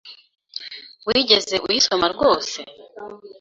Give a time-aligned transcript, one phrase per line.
[1.07, 2.59] Wigeze uyisoma rwose?